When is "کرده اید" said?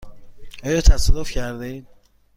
1.31-1.87